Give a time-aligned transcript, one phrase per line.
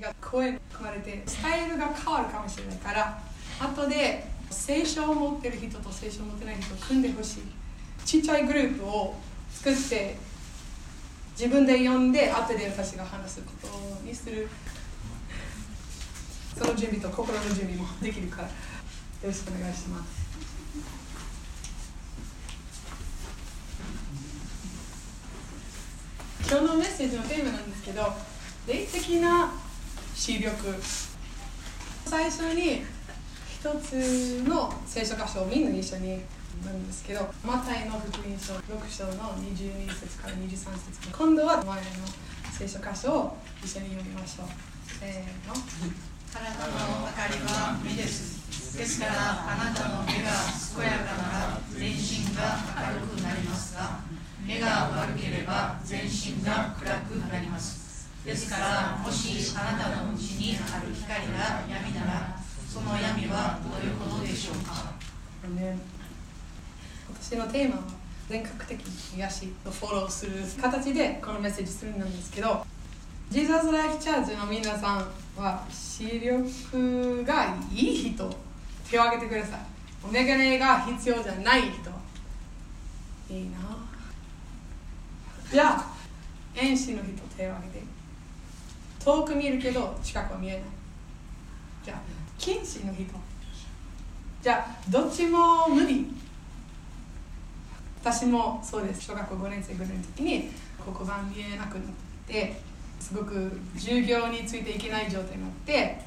[0.00, 3.22] 時が声組まれてスタイルが変わるかもしれないから
[3.60, 7.42] 後で聖書を持ってる人と聖書を持ってない人を組んでほしい。
[8.04, 9.14] ちっちゃいグループを
[9.52, 10.16] 作って
[11.38, 13.68] 自分で読んで後で私が話すこと
[14.04, 14.48] にする。
[16.58, 18.48] その準備と心の準備もできるから。
[18.48, 18.54] よ
[19.24, 20.20] ろしくお願いします。
[26.48, 28.12] 今日のメッセージのテーマなんですけど
[28.66, 29.52] 霊的な
[30.20, 30.52] 視力
[32.04, 32.82] 最初に
[33.48, 36.20] 一つの聖書箇所をみんな一緒に
[36.62, 41.80] なんですけどマタイの福音書6章の22節から23節今度は前の
[42.52, 44.46] 聖書箇所を一緒に読みましょう。
[45.00, 45.54] せーの。
[46.30, 50.30] 体の明かりは目ですですからあなたの目が
[50.76, 52.60] 健やかなら全身が
[52.92, 54.00] 明るくなりますが
[54.46, 54.68] 目が
[55.00, 57.79] 悪ければ全身が暗くなります。
[58.24, 62.36] ですからもしあなたのうちにある光が闇なら
[62.68, 64.92] その闇はどういうことでしょうか？
[67.22, 67.82] 私のテーマは
[68.28, 68.80] 全国的
[69.16, 72.64] 癒しをフォローする形でこのメッセージするんですけど
[73.30, 78.30] ジーザスライフチャーチの皆さんは視力がいい人
[78.88, 79.60] 手を挙げてください。
[80.02, 81.90] お眼鏡が必要じゃない人。
[83.34, 83.58] いいな。
[85.50, 85.94] じゃあ
[86.54, 87.99] 遠視の人手を挙げて。
[89.02, 90.60] 遠く見るけど近くは見えない。
[91.84, 91.98] じゃあ
[92.38, 93.04] 近視の人
[94.42, 96.06] じゃあどっちも無理。
[98.02, 99.04] 私もそうです。
[99.04, 101.82] 小学校5年生ぐらいの時にここが見えなくなっ
[102.26, 102.60] て
[102.98, 106.00] すごく授業についていけない状態になって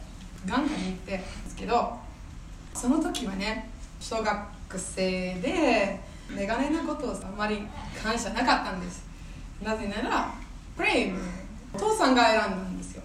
[0.45, 1.97] 眼科に行ってんですけど
[2.73, 3.69] その時はね
[3.99, 4.37] 小学
[4.75, 5.99] 生で
[6.35, 7.59] 眼鏡なことをあまり
[8.01, 9.05] 感謝なかったんです。
[9.63, 10.33] なぜなら
[10.75, 11.19] プレイム
[11.77, 13.03] 父さんが選んだんですよ。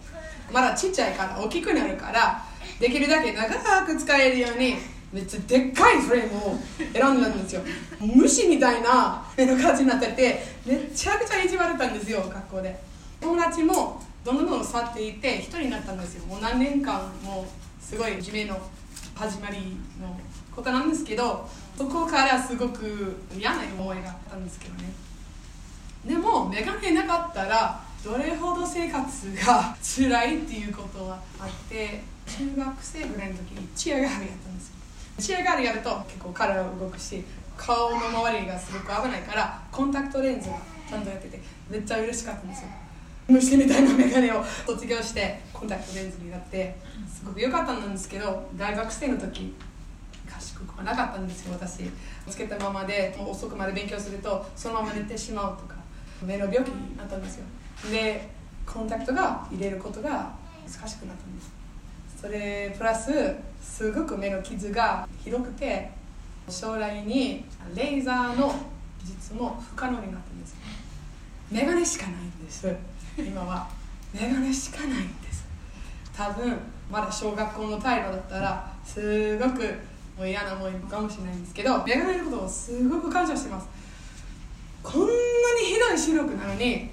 [0.53, 2.45] まだちっちゃいから大きくなるから
[2.81, 4.77] できるだけ長く使えるように
[5.13, 6.59] めっちゃでっかいフレームを
[6.93, 7.63] 選んだんですよ。
[8.01, 12.79] 虫みたいな目の形になっててめちゃくちゃ意地悪ったんですよ学校で。
[13.21, 16.27] 友達もどんどん去っていって一人になったんですよ。
[16.27, 17.47] もう何年間も
[17.81, 18.59] すごいいじめの
[19.15, 20.19] 始まりの
[20.55, 24.93] ことなんですけどそこからすごく嫌な思いがあったんですけどね。
[26.05, 34.75] でも眼鏡なかったらどれほど生活が辛いっていうことはあって中学生ぐらいの時にチアガールやったんですよ。
[35.19, 37.25] チアガールやると結構体動くし
[37.57, 40.57] 顔の周りがすごく危ないからコンタクトレンズが
[40.89, 42.69] ちゃんとやっててめっちゃ嬉しかったんですよ。
[43.27, 46.77] 虫みたいな眼鏡を卒業してコンタクトレンズになって
[47.13, 49.55] すごく良かったんですけど大学生の時
[50.27, 51.91] 賢くはなかったんですよ私。
[52.31, 55.75] つけたままで遅くまで勉強するとそのまま寝てしまうとか
[56.23, 57.45] 目の病気になったんですよ。
[57.91, 58.29] で
[58.67, 60.33] コンタクトが入れることが
[60.67, 61.51] 難しくなったんです。
[62.21, 65.91] それプラスすごく目の傷がひどくて
[66.49, 67.45] 将来に
[67.75, 68.49] レーザーの
[69.01, 70.57] 技術も不可能になったんです。
[71.51, 72.75] 眼鏡しかないんです。
[73.17, 73.69] 今は。
[74.13, 75.47] 眼鏡しかないんです。
[76.17, 76.59] 多分
[76.91, 79.63] まだ小学校の態度だったらすごく
[80.17, 83.69] もう嫌な思いかもしれないんですけど眼鏡のことをすごく感謝してます。
[84.83, 85.11] こんなに
[85.67, 86.91] ひどい視力なのに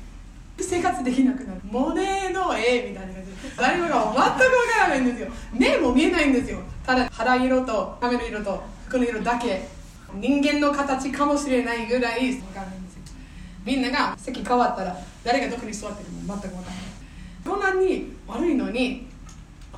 [0.63, 1.61] 生活できなくなる。
[1.63, 3.37] モネの絵みたいな感じで。
[3.57, 4.43] 誰もが全くわか
[4.81, 5.27] らないんですよ。
[5.53, 6.59] 目も見えないんですよ。
[6.85, 9.67] ただ肌色と髪の色と服の色だけ
[10.13, 13.01] 人間の形かもしれないぐらい分からないんですよ
[13.65, 16.63] みんなが席変わったら誰がどこに座ってるの全く分からない。
[17.43, 19.07] こんなに悪いのに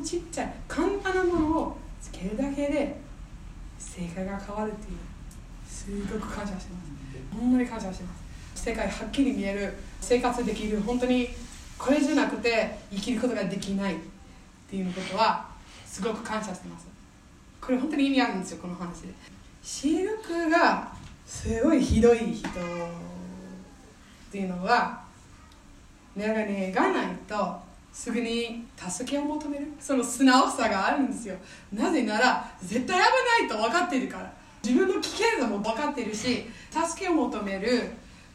[0.03, 2.99] ちっちゃい簡単なものをつけるだけで
[3.79, 4.97] 正解が変わるっていう。
[5.67, 7.37] すごく感謝してます。
[7.39, 8.13] ほんまに感謝してま
[8.55, 8.63] す。
[8.63, 9.73] 世界はっきり見える。
[10.01, 11.29] 生活できる本当に
[11.77, 13.97] これじゃなくて生きることができないっ
[14.69, 15.45] ていうことは
[15.85, 16.87] すごく感謝してます。
[17.61, 19.01] これ本当に意味あるんですよこの話。
[19.01, 19.13] で
[19.63, 20.91] 視力が
[21.25, 22.51] すごいひどい人っ
[24.31, 25.01] ていうのは
[26.15, 27.59] 眼鏡がないと
[27.91, 31.35] すぐに助けを求めるその素直さがあるんですよ
[31.73, 34.37] なぜなら絶対危ないと分かっているから。
[34.63, 37.89] 自分の危険さも分かっているし助けを求める。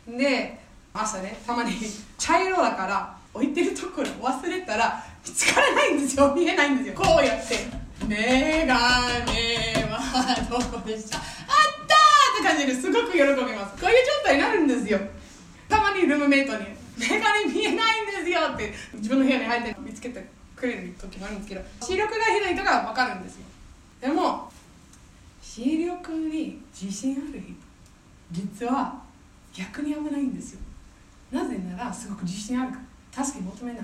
[0.09, 0.62] で
[0.95, 1.73] 朝ねたまに
[2.19, 6.35] 茶色だから置いてるところ忘れたら見つからないんですよ。
[6.35, 6.95] 見えないんですよ。
[6.95, 7.83] こうやって。
[8.07, 8.75] メガ
[9.25, 9.99] ネは
[10.51, 11.19] どこでした。
[11.19, 11.25] あっ
[11.87, 13.25] たって感じですごく喜び
[13.57, 13.81] ます。
[13.81, 14.99] こういう状態になるんですよ。
[15.69, 16.67] たまにルームメイトに
[16.99, 18.41] メガネ見えないんですよ。
[18.53, 23.45] って自分の部屋に入って見つけてくれる時もあるんですけど視力がひどい人が分かるんですよ。
[24.01, 24.51] でも
[25.41, 27.55] 視力に自信ある人
[28.33, 29.01] 実は
[29.55, 30.61] 逆に危ないんですよ。
[31.33, 32.79] なぜならすごく自信あるか
[33.17, 33.83] ら助け求めない。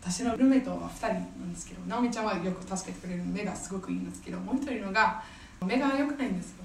[0.00, 5.22] 私のルメイトは2人なんですけど直美ちゃんはよく助けてくれる目がすごくいいんですけどもう一人のが
[5.66, 6.64] 目が良くないんですよ。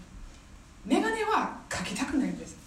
[0.86, 2.58] 眼鏡はかけたくないんです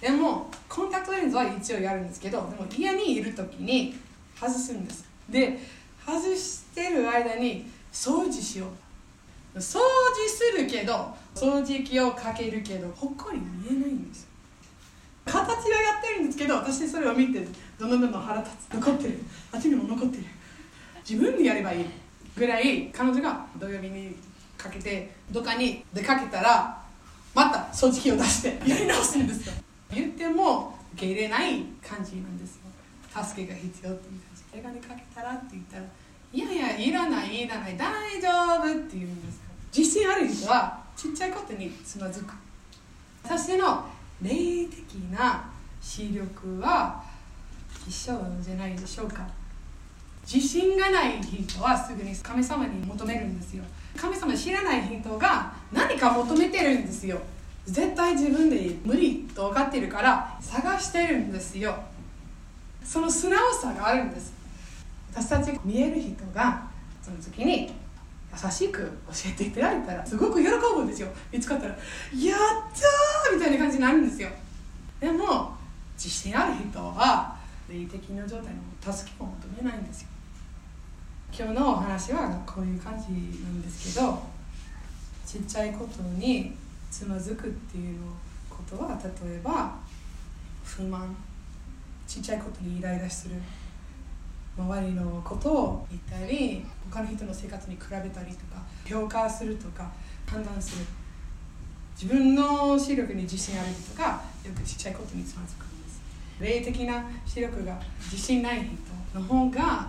[0.00, 3.94] でもコンタクトレンズは一応やるんですけどでも家にいる時に
[4.38, 5.58] 外すんですで
[6.04, 8.66] 外してる間に掃除しよ
[9.54, 9.58] う。
[9.58, 9.80] 掃除
[10.28, 14.26] するけど掃除機をかけるけどほっこり見えないんです
[15.24, 17.46] 形はやってるんですけど私それを見て
[17.78, 19.18] どんどんどんどん腹立つ残ってる
[19.52, 20.24] あっちにも残ってる。
[21.08, 21.84] 自分でやればいい
[22.36, 24.16] ぐらい彼女が土曜日に
[24.56, 26.80] かけてどっかに出かけたら
[27.34, 29.52] また掃除機を出してやり直すんですよ。
[29.90, 32.62] 言っても受け入れない感じなんですよ。
[33.22, 34.42] 助けが必要っていう感じ。
[34.56, 35.84] 眼鏡かけたらって言ったら
[36.32, 38.28] いやいやいらないいらない大丈
[38.60, 39.40] 夫って言うんです
[39.76, 42.32] 自信ある人はちっちゃいことにつまずく。
[43.24, 43.84] 私の
[44.22, 47.02] 霊的な視力は
[47.88, 49.26] 一緒じゃないでしょうか。
[50.24, 53.64] 自信がない人はすぐに神様に求めるんですよ。
[53.96, 57.20] 神様知らない人が何か求めてるんですよ。
[57.66, 61.76] 絶対自分で無理と分かってるから探してるんですよ。
[62.84, 64.32] その素直さがあるんです。
[65.12, 66.62] 私たち見える人が
[67.02, 67.70] その時に
[68.32, 71.08] 優しく教えていただいたらすごく喜ぶんですよ。
[71.30, 71.70] 見つかったら
[72.16, 72.38] 「やっ
[72.72, 72.86] た!」
[73.82, 74.28] なるんですよ。
[75.00, 75.56] でも
[75.96, 77.36] 自信ある人は
[77.68, 80.08] 霊的な状態の助けを求めないんですよ。
[81.36, 83.08] 今日のお話はこういう感じ
[83.42, 84.22] なんですけど
[85.26, 86.52] ちっちゃいことに
[86.92, 87.98] つまずくっていう
[88.48, 89.74] ことは例えば
[90.62, 91.16] 不満
[92.06, 93.34] ちっちゃいことにイライラする
[94.56, 99.90] 周りのことを言ったり他の人の生活に比べたりとか評価するとか
[100.26, 101.01] 判断する。
[102.00, 106.00] 自分の視力に自信ある人がよくちっちゃいことにつまずくんです。
[106.40, 107.78] 霊的な視力が
[108.10, 108.68] 自信ない
[109.12, 109.88] 人の方が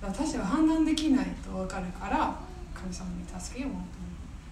[0.00, 2.34] 私は判断できないと分かるから
[2.74, 3.86] 神様に助けを求める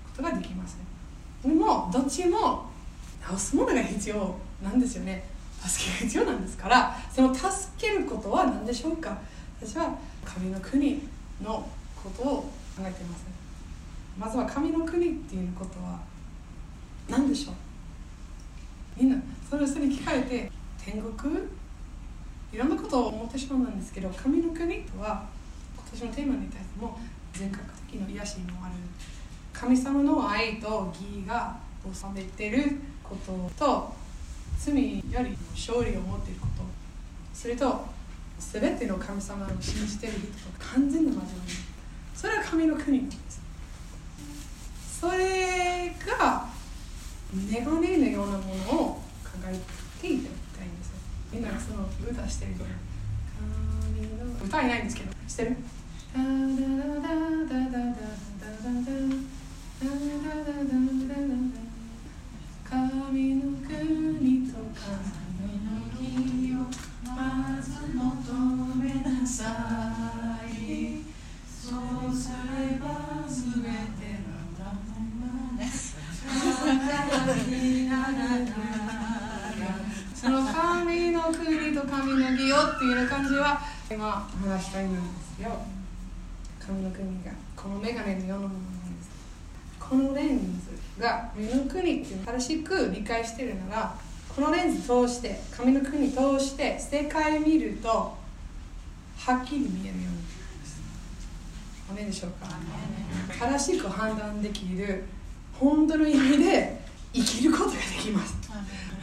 [0.05, 1.51] ことができません。
[1.51, 2.67] でもどっちも
[3.23, 5.25] 直すものが必要なんですよね。
[5.65, 9.17] 助けが必要なんですからその助けることは何でしょうか。
[9.61, 11.01] 私は神の国
[11.43, 11.67] の
[12.03, 12.49] ことを考
[12.81, 13.25] えています
[14.19, 15.99] まずは神の国っていうことは
[17.09, 17.55] 何でしょう
[18.99, 20.51] みんなそれをそれに聞かれて
[20.85, 21.37] 天国
[22.53, 25.27] いろんなことを思ってしまうんですけど神の国とは
[25.77, 26.99] 今年のテーマに対しても
[27.33, 28.75] 全国的な癒しもある
[29.53, 31.57] 神様の愛と義が
[31.93, 33.95] 収めてることと
[34.59, 36.63] 罪より勝利を持っていること
[37.33, 37.85] それと
[38.39, 41.53] 全ての神様を信じている人と完全な交わり
[42.15, 43.41] それは神の国なんです
[45.01, 46.56] それが
[47.33, 49.59] メガネのようなものを考え
[50.01, 50.97] ていただきたいんですよ。
[51.33, 52.77] みんながその歌してるじゃない
[54.45, 55.13] 歌えないんですけど。
[55.27, 55.57] してる？
[56.15, 59.03] ダダダダダダダダダダダダ
[59.77, 60.96] ダダダダダ
[82.77, 84.99] っていう感じは今話したいんで
[85.39, 85.59] すよ
[86.61, 87.33] 神の国が。
[87.57, 89.11] このメガネのようなものなんです。
[89.81, 93.95] このレンズが神の国っていうのを正しく理解しているなら
[94.29, 98.17] このレンズ通して神の国通して世界見るとは
[99.43, 100.15] っきり見えるようになり
[100.61, 100.81] ます。
[101.91, 102.49] おねでしょうか？
[103.39, 105.05] 正しく判断できる
[105.59, 106.81] 本当の意味で
[107.13, 108.35] 生きることができます。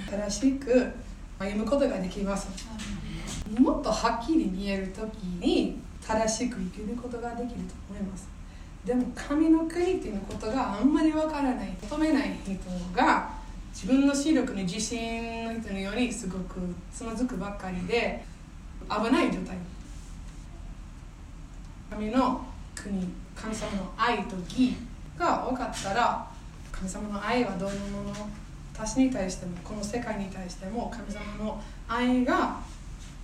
[0.09, 0.91] 正しく
[1.39, 2.47] 歩むことができます
[3.59, 8.27] もっとはっきり見える時に正しく生きることができると思います。
[8.85, 12.53] でも神の国っていうことがあんまりわからない求めない人
[12.93, 13.29] が
[13.73, 16.59] 自分の視力に自信の人のようにすごく
[16.93, 18.23] つまずくばっかりで
[18.89, 19.57] 危ない状態。
[21.89, 22.45] 神の
[22.75, 24.75] 国神様の愛と義
[25.17, 26.27] が分かったら
[26.71, 28.13] 神様の愛はどういうもの？
[28.73, 32.59] 私に対してもこの世界に対しても神様の愛が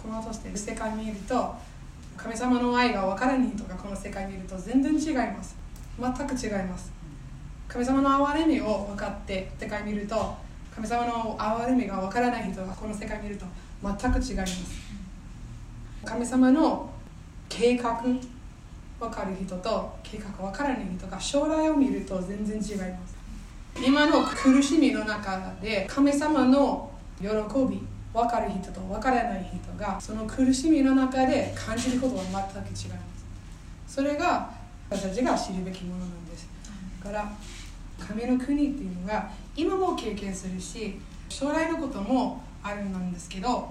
[0.02, 1.56] このとして世界見ると
[2.16, 5.56] 神様の愛が分からない人がこの世界見ると全然違います。
[6.00, 6.92] 全く違います。
[7.68, 10.36] 神様の憐れみを分かって世界見ると
[10.74, 13.46] 神様の憐れみが分からない人がこの世界見ると
[13.84, 14.90] 全く違います。
[16.06, 16.90] 神様の
[17.48, 18.02] 計画
[19.00, 23.18] 分かる人と計画分からない人が将来を見ると全然違います。
[23.86, 26.92] 今の苦しみの中で神様の
[27.22, 27.28] 喜
[27.70, 27.82] び
[28.14, 33.96] 分かる人と分からない人がその苦しみの中で感じることは全く違います。
[33.96, 34.50] それが
[34.90, 36.48] 私たちが知るべきものなんです。
[37.04, 37.32] だから
[38.00, 40.98] 神の国っていうのが今も経験するし
[41.28, 43.70] 将来のこともあるんですけど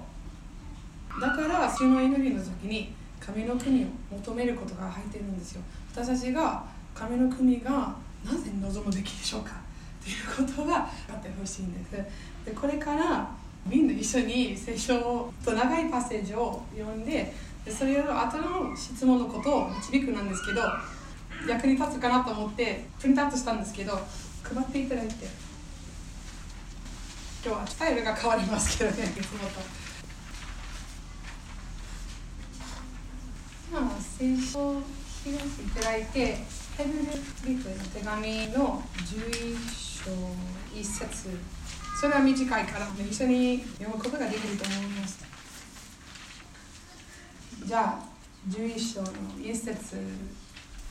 [1.20, 5.62] だから主の祈りの時に神の国を求めることが入ってるんですよ。
[5.92, 6.62] 私たちが
[6.94, 9.52] 神の国がなぜ望むべきでしょうか？
[10.00, 11.90] っていうことがあってほしいんです。
[12.44, 13.28] でこれから
[13.68, 17.32] みんな一緒に聖書と長いパッセージを読んで
[17.64, 20.62] でそれを後の質問のことを導くなんですけど
[21.46, 23.92] 役に立つかなと思ってプリントアウトしたんですけど
[24.42, 25.14] 配っていただいて
[27.44, 29.88] 今日はスタイルが変わりますけどね いつもと。
[33.70, 34.82] まあ、聖書を
[35.22, 36.38] 開いていただいて
[36.78, 40.10] ヘブルリートの手紙の11章
[40.74, 41.57] 1節
[41.98, 45.18] それは短いから一緒に読むことができると思います。
[47.64, 47.98] じゃあ
[48.48, 49.08] 11章の
[49.42, 49.96] 1節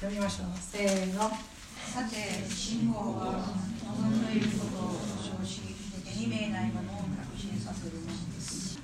[0.01, 0.47] 読みましょう。
[0.59, 1.29] せーの。
[1.29, 5.73] さて信仰は望んでいることを正直
[6.03, 8.77] 的に見えないものを確信させるものです。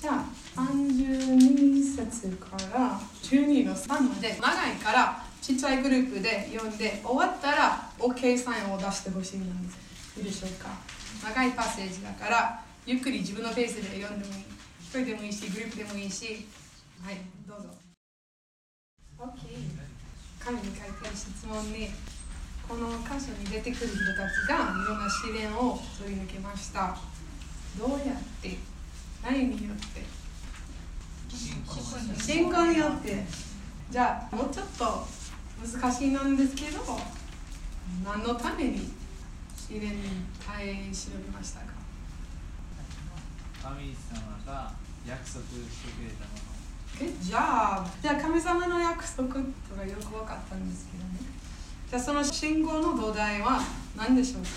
[0.00, 0.24] じゃあ
[0.60, 9.78] 32節から12の3まで長いからちっちゃいグループで読んで終わったら OK サインを出してほしいんです。
[10.18, 10.70] いいでしょうか。
[11.22, 14.42] 長いパッセージだからゆっくり自分のペースで読んでもいい。
[14.80, 16.46] 一人でもいいしグループでもいいし。
[17.00, 17.68] はいどうぞ。
[19.18, 19.28] OK
[20.44, 21.88] 紙に書いてある質問に
[22.68, 26.96] この箇所に出てくる人たちがいろんな試練を取り抜けました。
[27.78, 28.58] どうやって
[29.22, 30.02] 何によって。
[32.20, 33.24] 信仰によって。
[33.90, 35.06] じゃあもうちょっと
[35.62, 36.80] 難しいなんですけど
[38.04, 38.92] 何のために
[39.56, 40.02] 試練に
[40.44, 41.66] 耐え忍びましたか？
[43.62, 44.72] 神様が
[45.06, 47.22] 約束してくれたもの。
[47.22, 47.38] じゃ
[47.80, 49.38] あじゃあ神様の約束とか
[49.84, 51.10] よく分かったんですけどね。
[51.88, 53.60] じゃあその信仰の土台は
[53.96, 54.48] 何でしょうか？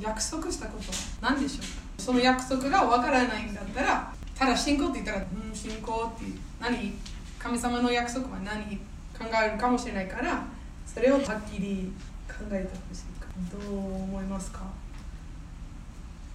[0.00, 1.66] 約束したことは何でしょうか？
[1.98, 6.24] その約束が分からないんだったらただ信仰って言ったら、うん、信仰って
[6.60, 6.92] 何？
[7.38, 8.76] 神様の約束は何？
[9.18, 10.44] 考えるかもしれないから
[10.86, 11.90] それをはっきり
[12.38, 13.26] 考えてほしいか。
[13.50, 14.60] どう思いますか？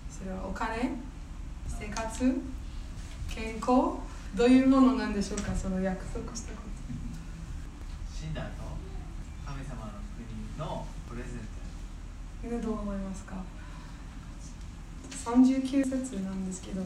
[0.10, 0.98] それはお金
[1.68, 2.42] 生活
[3.30, 3.66] 健康
[4.36, 5.56] どういうものなんでしょうか？
[5.56, 6.70] その約束したこと。
[8.14, 8.48] 死んだ後
[9.46, 11.46] 神様の国のプレゼント。
[12.44, 13.36] みんなどう思いますか
[15.12, 16.82] 39節なんですけど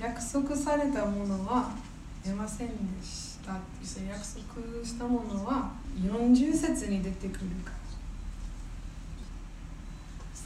[0.00, 1.70] 約束されたものは
[2.24, 2.74] 出ませんで
[3.04, 3.52] した。
[3.52, 7.76] 約束したものは40節に出てくるから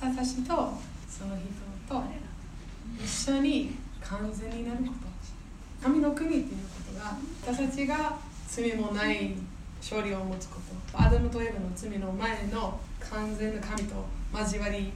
[0.01, 0.55] 私と
[1.09, 2.03] その人と
[3.03, 4.93] 一緒に完全になること。
[5.83, 6.45] 神の国っていう
[6.85, 7.17] ことが
[7.47, 9.35] 私たちが罪もない
[9.81, 10.57] 勝利を持つこ
[10.93, 11.03] と。
[11.03, 14.93] アダムとエヴァの罪の前の完全な神と交わり。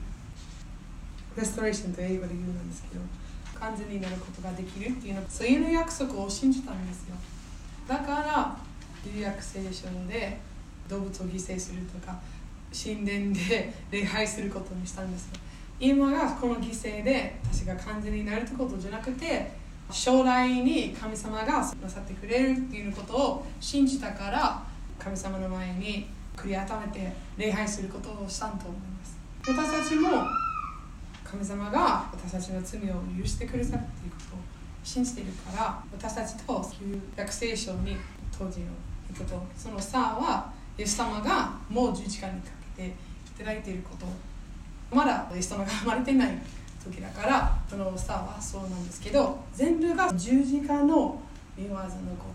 [1.36, 3.00] レストレーションと英語で言うんですけど
[3.58, 7.16] 完全になることができるっていうのそういう約束を信じたんですよ。
[7.88, 8.56] だから
[9.04, 10.38] 旧約聖書で
[10.88, 12.18] 動物を犠牲するとか
[12.74, 15.30] 神殿で礼拝することにしたんです
[15.78, 19.52] 今がこの犠牲で私が完全になるってことじゃなくて
[19.90, 24.62] 将来に神様がなさってくれるっていうことを信じたから
[24.98, 29.16] 神様の前に繰り改めて礼拝することをしたんと思います。
[29.46, 30.08] 私たちも
[31.22, 34.38] 神様が私たちの罪を許してくださるということを
[34.82, 37.96] 信じているから私たちと旧約聖書に
[38.36, 38.66] 当時の
[39.12, 39.42] 人と。
[39.56, 42.92] その差はイエス様がもう十字架にかけてい
[43.38, 44.06] ただいていること。
[44.94, 46.38] まだイエス様が生まれてない
[46.84, 51.20] 時だからその差はそうなんですけど全部が十字架の
[51.56, 51.88] 見業のこ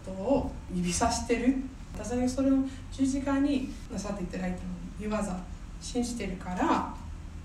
[0.06, 1.56] とを指さしてる。
[1.94, 2.56] 私はそれを
[2.92, 4.64] 十字架になさっていただいたの
[5.00, 5.18] に見業
[5.82, 6.94] 信じてるから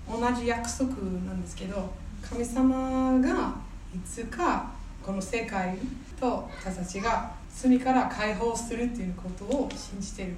[0.07, 0.89] 同じ約束
[1.25, 1.89] なんですけど
[2.21, 3.55] 神様が
[3.93, 4.71] いつか
[5.03, 5.77] この世界
[6.19, 10.35] と私たちが罪から解放するっていうことを信じてる。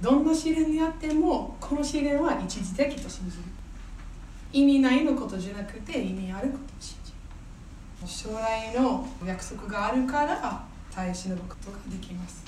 [0.00, 3.42] どんな試練にあってもこの試練は一時的と信じる。
[4.52, 7.18] 意味ないのことじゃなくて意味あることを信じる。
[8.06, 12.42] 将来の約束があるから耐え忍ぶことができます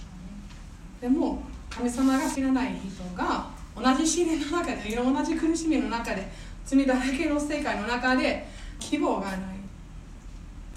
[1.00, 6.26] でも神様が知らない人が同じ試練の中で同じ苦しみの中で
[6.64, 8.46] 罪だらけの世界の中で
[8.78, 9.38] 希望がない。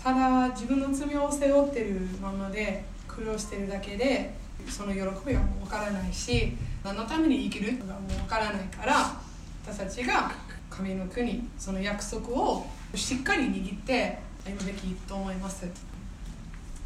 [0.01, 4.35] ただ自分の罪を背負ってるままで苦労してるだけで
[4.69, 6.53] その喜びはもう分からないし
[6.83, 9.19] 何のために生きるかもう分からないから
[9.65, 10.31] 私たちが
[10.69, 15.65] 神の国その約束をしっかり握って歩むべきと思います。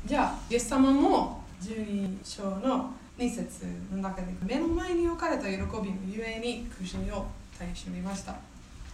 [0.05, 5.67] じゃあイエス様も12章の2節の中で目の前に置かれた喜びの
[6.07, 7.25] ゆえに苦しみを
[7.57, 8.35] 耐えしめました。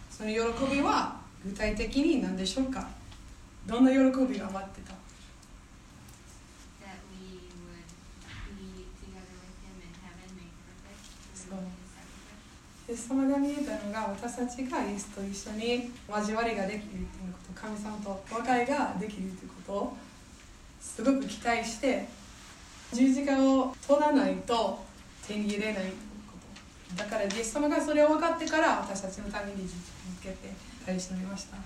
[0.09, 0.37] その喜
[0.73, 2.87] びは具体的に何でしょうか？
[3.67, 4.95] どんな喜びが待ってた？
[11.55, 12.91] Perfect through So- his sacrifice.
[12.91, 19.97] イエス様が見えたのが私たちがイエスと一緒に交わりができるということ神様と和解ができるということを
[20.81, 22.07] すごく期待して
[22.93, 24.83] 十字架を取らないと
[25.27, 25.91] 手に入れないという
[26.31, 26.37] こ
[26.95, 30.53] とだからイエス様がそれを分かってから私たちのために十字架に向けて
[30.85, 31.57] 耐え忍びました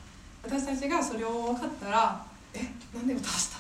[0.44, 2.62] 私たちがそれを分かったらえ
[2.96, 3.58] なんで私した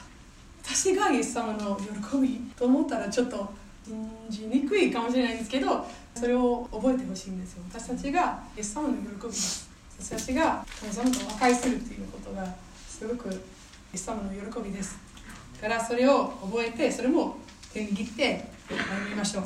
[0.63, 3.51] 私がイエス様の喜びと思ったらちょっと
[3.86, 5.86] 信じにくいかもしれないんですけど
[6.19, 7.63] それを覚えてほしいんですよ。
[7.71, 12.45] 私たちがイエス様の喜びです私たちが神様と和解するっていうことが
[12.89, 13.38] すごくイ
[13.93, 14.97] エス様の喜びです。
[15.61, 17.38] だからそれを覚えてそれも
[17.73, 19.43] 手に握って歩みましょう。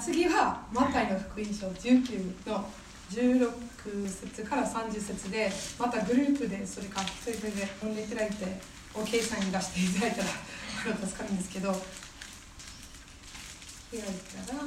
[0.00, 2.68] 次はマタイの福音書19の
[3.10, 8.34] 16節から30節でまたグループでそれか一人で読んでいただいて
[8.92, 11.72] OK さんに出していただいたら 助かるんですけど。
[13.90, 14.58] 開いたら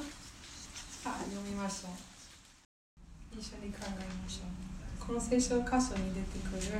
[1.09, 3.39] さあ読みましょう。
[3.39, 3.89] 一緒に考え
[4.21, 5.07] ましょう。
[5.07, 6.77] この聖書箇所に出てくる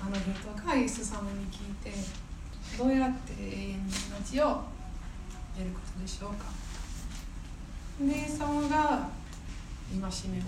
[0.00, 1.90] あの人がイエス様に聞いて
[2.78, 3.90] どうやって永遠の
[4.22, 4.62] 命を
[5.58, 6.44] 得ることでしょうか。
[8.00, 9.10] でイエス様が
[9.90, 10.38] 戒めを守り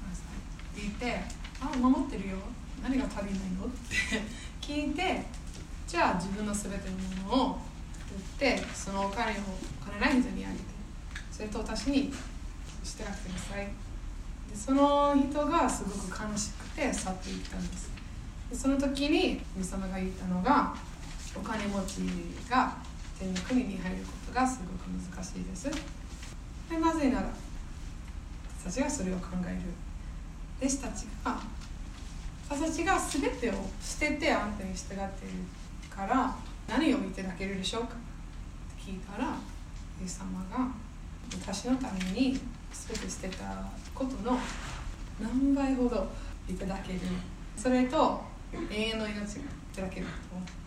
[0.00, 0.80] なさい。
[0.80, 1.20] って言って
[1.60, 2.38] 「あ守ってるよ。
[2.82, 4.22] 何が足りないの?」って
[4.62, 5.26] 聞いて
[5.86, 6.96] じゃあ自分の全ての
[7.28, 7.58] ものを売
[8.16, 9.34] ってそのお金を
[9.82, 10.73] お金ない人にあげて
[11.34, 12.12] それと私に
[12.84, 13.66] してあげてください。
[13.66, 13.72] で
[14.54, 17.90] その人がすごく悲しくて去っていったんです。
[18.50, 20.72] でその時に神様が言ったのが
[21.34, 22.02] お金持ち
[22.48, 22.76] が
[23.18, 25.68] 天の国に入ることがすごく難しいです。
[26.70, 27.26] でなぜなら
[28.60, 29.60] 私たちがそれを考える。
[30.60, 31.40] 弟子たちが
[32.48, 35.04] 私たちが全てを捨ててあなたに従っている
[35.90, 36.36] から
[36.68, 37.88] 何を見ていただけるでしょうか？
[37.88, 39.34] って聞いたら
[40.00, 40.68] イエス様が
[41.32, 42.40] 私のために
[42.72, 43.44] 全て捨てた
[43.94, 44.38] ことの
[45.20, 46.08] 何倍ほど
[46.48, 47.00] いただける。
[47.56, 49.24] それと永遠の命がい
[49.74, 50.06] ただける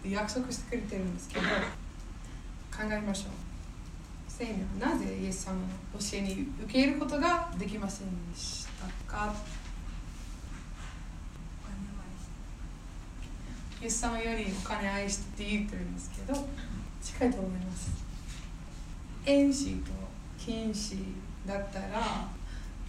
[0.03, 3.31] と約束してくれてるんですけど考えましょう。
[4.27, 4.51] 生命
[4.85, 5.59] はなぜイエス様の
[5.99, 9.33] 教えに受け入れることができませんでしたか？
[13.79, 16.47] イエス様よりお金愛してって言ってるんですけど
[17.01, 17.91] 近いと思います。
[19.25, 19.91] 円子と
[20.47, 20.95] 金子
[21.45, 22.25] だったら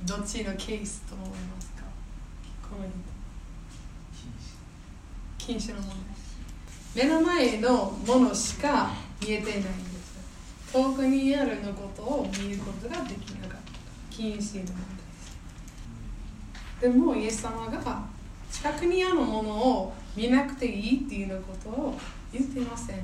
[0.05, 1.83] どっちのケースと思いますか？
[2.63, 2.93] この人
[5.45, 5.89] 金子の問
[6.95, 7.05] 題。
[7.05, 14.17] 目の前のものしか見えていないんです遠くにあるのことを見ることができなかった。
[14.17, 14.77] 金子の問題
[16.79, 16.81] です。
[16.81, 18.05] でもイエス様が
[18.53, 21.99] 近くにあるものを見なくていいっていうのことを
[22.33, 22.97] 言っていません。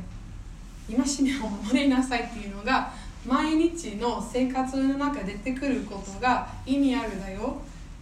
[0.87, 2.93] 戒めを守りなさいっていうのが
[3.27, 7.57] 毎日の生活の中で出てくることが意味あるだよ。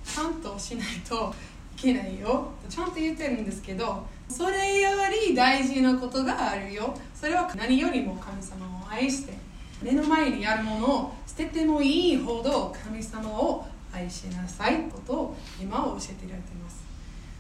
[0.04, 1.32] ちゃんとしないと
[1.78, 2.48] いけないよ。
[2.68, 4.90] ちゃんと言ってるんですけどそれよ
[5.28, 6.92] り大事なことがあるよ。
[7.14, 9.35] それは何よりも神様を愛して
[9.80, 16.82] 目の前にあるものを捨ててもいいほど神様を愛しなさいことを今は教えていただいてます。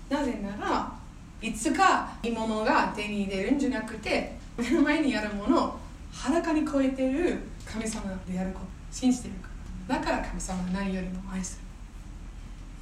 [0.08, 0.92] なぜなら
[1.40, 5.78] いつかいいものが手に入れるんじゃなくて目の前にあるものを
[6.12, 9.48] はるかに超えてる神様であること信じてるか
[9.88, 9.98] ら。
[9.98, 11.60] だから神様は何よりも愛す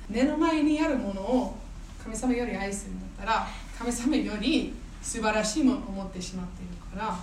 [0.08, 0.14] る。
[0.14, 1.56] 目の前にあるものを
[2.02, 3.46] 神様より愛するんだったら
[3.78, 7.16] 神様より素晴らしいものを持ってしまっているから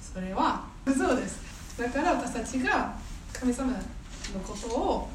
[0.00, 1.78] それはそうです。
[1.78, 2.94] だから私たちが
[3.32, 3.78] 神様の
[4.40, 5.08] ことを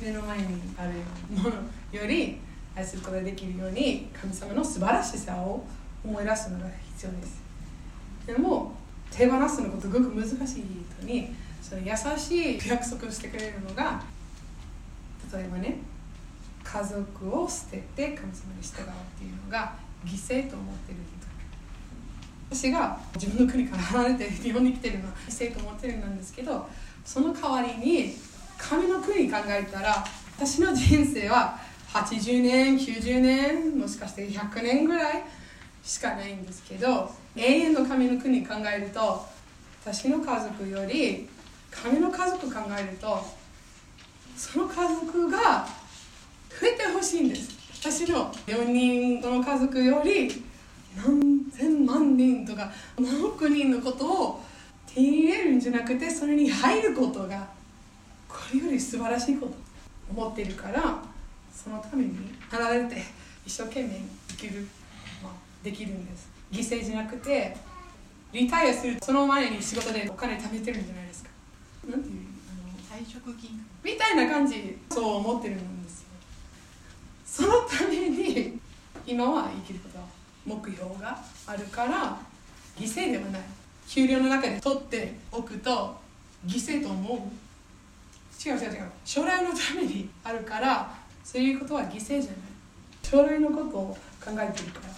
[0.00, 0.44] 目の前に
[0.76, 0.92] ある
[1.30, 1.56] もの
[1.92, 2.38] より
[2.74, 5.64] 愛することができるように神様の素晴らしさを
[6.04, 7.42] 思い出すのが必要です。
[8.26, 8.72] でも
[9.10, 14.02] 手放すのがすごく難しい人にその優しい約束をしてくれるのが
[15.32, 15.78] 例えばね
[16.62, 18.86] 家族を捨てて神様に従うっ
[19.18, 21.20] ていうのが犠牲と思ってる人。
[22.50, 26.68] 私が自分の国から離れて日本に来てるのは犠牲と思ってるんですけど
[27.04, 28.16] その代わりに
[28.58, 30.04] 神の国考えたら
[30.36, 31.56] 私の人生は
[31.92, 35.22] 80年90年もしかして100年ぐらい
[35.84, 39.24] しかないんですけど永遠の神の国考えると
[39.84, 41.28] 私の家族より
[41.70, 43.24] 神の家族考えると
[44.36, 45.66] その家族が
[46.48, 47.60] 増えてほしいんです。
[47.80, 50.42] 私の4人の家族より
[50.96, 54.40] 何千万人とか何億人のことを
[54.86, 57.48] 手に入れるんじゃなくてそれに入ることが
[58.28, 59.54] これより素晴らしいこと
[60.10, 61.02] 思っているから
[61.52, 63.02] そのために離れて
[63.46, 64.66] 一生懸命生きる、
[65.22, 66.39] まあ、できるんです。
[66.50, 67.56] 犠牲じゃなくて
[68.32, 71.30] リタイアするその前に仕事でお金貯めてるんじゃないですか。
[71.88, 72.02] なん？
[72.02, 72.14] ていう
[72.48, 73.64] あの退職金。
[73.82, 76.08] みたいな感じそう思ってるんですよ。
[77.24, 78.58] そのために
[79.06, 79.98] 今は生きること
[80.46, 82.18] 目標があるから
[82.76, 83.42] 犠牲ではない。
[83.88, 85.96] 給料の中で取っておくと
[86.46, 87.18] 犠牲と思う。
[88.48, 88.90] 違う違う違う。
[89.04, 92.32] 将来のためにあるからそういうことは犠牲じゃない。
[93.02, 94.88] 将来のことを考えてるから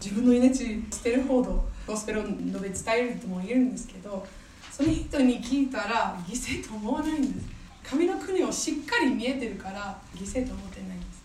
[0.00, 4.26] 自分の命捨てるほどゴスペルを述べ伝えるとも言えるんですけど
[4.70, 6.32] その人に聞いたら犠
[6.62, 7.46] 牲と思わないんです。
[7.82, 11.24] 神の国をしっかり見えてるから犠牲と思ってないんです。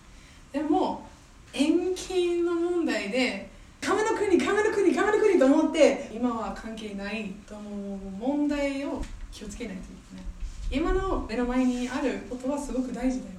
[0.54, 1.06] でも
[1.54, 3.50] 延期の問題で
[3.82, 10.26] 神の国神の国神の国と思って今は関係ないと思う問題を気をつけないといけない。
[10.72, 13.32] 今の目の前にあることはすごく大事だよ。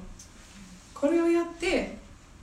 [0.92, 1.96] これをやって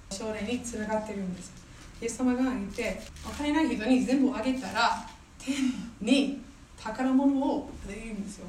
[0.10, 1.61] 将来につながってるんです。
[2.02, 5.56] イエス様が言ってお金ない人に全部あげたら天
[6.02, 6.42] に
[6.82, 8.48] 宝物をくれるんですよ。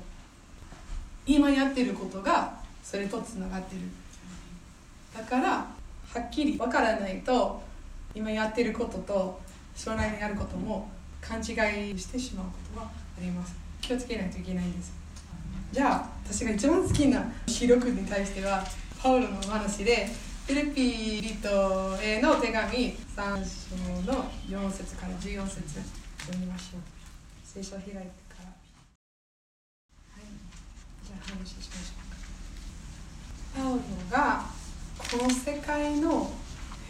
[1.26, 3.82] 今やってることがそれとつながってる。
[5.14, 5.66] だからは
[6.18, 7.62] っきり分からないと
[8.14, 9.40] 今やってることと
[9.76, 10.88] 将来にやることも
[11.20, 13.54] 勘違いしてしまうことがあります。
[13.82, 14.92] 気をつけないといけないんです。
[15.70, 18.64] じゃあ私が一番好きな視力に対しては
[19.02, 20.08] パウロのお話で
[20.44, 21.48] フィリピ人
[22.02, 22.96] への手紙。
[22.96, 25.12] 3章の4節から。
[25.14, 25.81] 14節
[26.18, 26.81] 読みましょう
[27.44, 28.02] 聖書を開いてか
[28.40, 30.22] らはい。
[31.07, 32.16] じゃあ話しましょうか。
[33.57, 34.46] パウロが
[34.98, 36.31] この世界の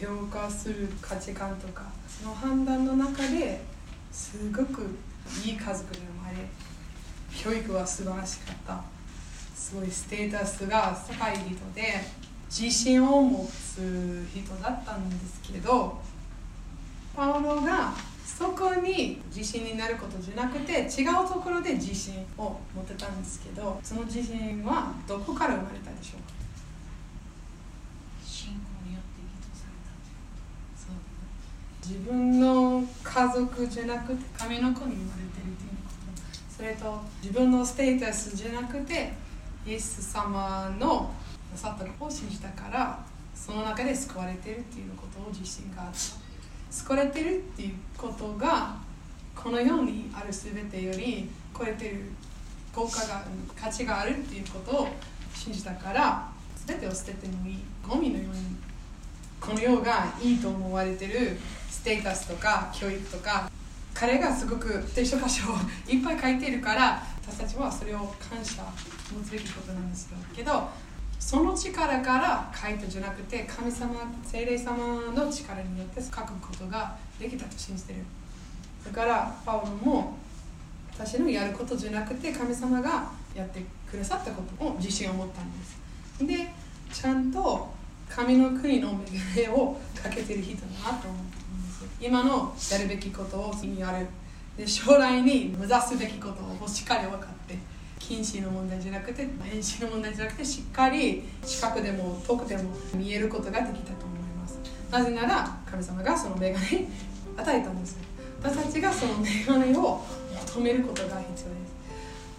[0.01, 3.61] 評価する価値観とかその判断の中で
[4.11, 4.99] すごく
[5.45, 6.37] いい家族で生まれ
[7.37, 8.83] 教育は素晴らしかった。
[9.55, 12.32] すごいステータスが高い人で。
[12.55, 15.99] 自信を持つ人だったんですけど
[17.17, 17.95] パウロが
[18.27, 26.35] そこに自信になることじゃなくて違うところで自信を持ってたんですけどその自信はどこから生まれたでしょうか？
[28.23, 29.93] 信仰によって義とされた
[30.77, 30.97] そう。
[31.89, 35.91] 自分の家族じゃなくて神の子に生まれてるっていうこ
[36.51, 36.55] と？
[36.55, 39.15] それと自分のステータスじゃなくて
[39.67, 41.13] イエス様の
[41.53, 45.99] なさったことを信じたからその中で救われてるっていうことを自信があった。
[46.71, 48.77] 救われてるっていうことが
[49.37, 52.11] この世にある全てより超えてる
[52.75, 53.23] 効果が
[53.55, 54.89] 価値があるっていうことを
[55.35, 56.31] 信じたから
[56.67, 57.59] 全てを捨ててもいい。
[57.87, 58.57] ゴミのように
[59.41, 61.37] この世がいいと思われてる
[61.69, 63.51] ステータスとか教育とか
[63.93, 68.63] 彼がすごく聖書箇所をいっぱい書いているから私たちはそれを感謝
[69.13, 70.69] 持つべきことなんですけど
[71.25, 74.77] その力から書いたじゃなくて神様精霊様
[75.13, 78.01] の力によって書くことができたと信じてる。
[78.85, 80.17] だからパウロも
[80.93, 85.79] 私のやることじゃなくて神様がやってくださったことを自信を持ったんです。
[86.27, 86.53] で
[86.93, 87.73] ちゃんと
[88.11, 88.91] 神の国の
[89.37, 91.37] 恵みをかけてる人だなと思うんで
[91.69, 94.07] す今のやるべきことを次にやる。
[94.59, 97.57] で将来に目指すべきことをしっかり分かって。
[98.09, 104.59] 近視の問題じゃなくて遠視の問題じゃなくてしっかり近くでも遠くでも見えることができたと思います。
[104.91, 106.89] なぜなら神様がその眼鏡
[107.37, 107.99] 与えたんです
[108.43, 110.05] 私たちがその眼鏡を
[110.53, 111.49] 求めることが必要です。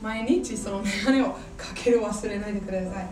[0.02, 3.08] 毎日その眼鏡をかける忘れないでください。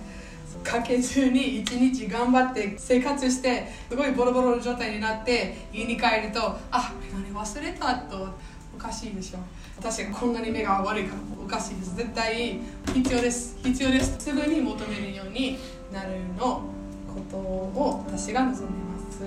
[0.64, 8.28] かけずに一日頑張って生活してすごいボロボロの状態になって家に帰るとあ眼鏡忘れたと。
[8.76, 9.40] おかしいでしょ。
[9.78, 11.96] 私がこんなに目が悪いからおかしいです。
[11.96, 12.60] 絶対
[12.94, 13.58] 必要です。
[13.64, 14.18] 必要です。
[14.20, 15.58] すぐに求めるように
[15.94, 16.64] なるの
[17.08, 19.22] ことを私が望んでいます。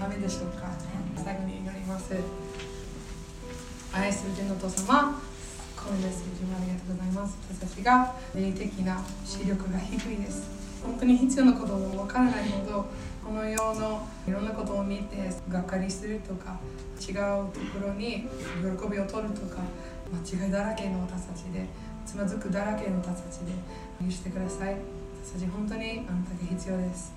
[0.00, 0.68] ダメでしょうか？
[1.16, 2.14] 最後に祈ります。
[3.92, 5.20] 愛する天のお父様
[5.76, 7.38] このメッセージもありがとうございます。
[7.50, 10.50] 私たちが霊的な視力が低いです。
[10.84, 12.86] 本当に必要なこともわからないほど
[13.28, 16.58] この世のいろんなことを見てがっかりするとか
[16.98, 17.14] 違う
[17.52, 19.60] ところに喜びを取るとか
[20.10, 21.66] 間違いだらけの私たちで
[22.06, 23.52] つまずくだらけの私たちで
[24.02, 24.76] 許してください。
[25.22, 27.12] 私たち本当にあなたが必要です。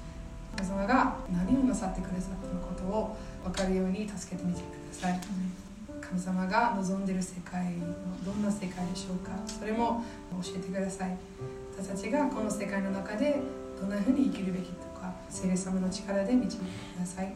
[0.58, 4.64] 神様が何をなさってくださったのことを分かるように助けてみてく
[5.02, 5.20] ださい。
[6.02, 7.96] 神様が望んでいる世界の
[8.26, 9.32] どんな世界でしょうか。
[9.48, 10.04] それも
[10.44, 11.18] 教えてください。
[11.78, 13.40] 私たちがこの世界の中で
[13.80, 14.91] どんなふうに生きるべきか。
[15.32, 16.66] 聖霊様の力で導いて
[16.96, 17.34] ください。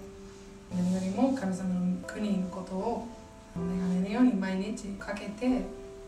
[0.75, 3.07] 何よりも神様の国のことを
[3.55, 5.61] 女神のように毎日かけて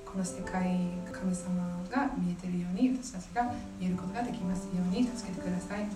[0.06, 0.80] この世界
[1.12, 5.88] 神様が見えてるように私たちが見えることができますように助けてください。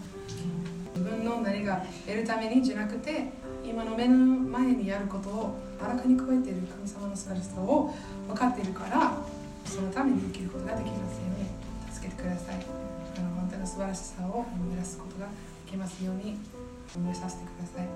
[0.96, 3.30] 自分の何が得るためにじゃなくて
[3.66, 7.94] 今の目の前にやることをはるかに超えている神様の素晴らしさを
[8.28, 9.18] 分かっているから
[9.66, 12.56] そのために生きることができますように助けてください。
[13.18, 15.28] あの本当の素晴らしさを思い出すことが
[15.72, 16.38] できますように
[16.94, 17.88] 思いさせてください。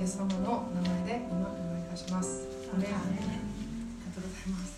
[0.00, 2.46] イエス様の名前で今お願いいたします。
[2.72, 2.86] アメン。
[2.86, 2.94] ありが
[4.14, 4.77] とうございます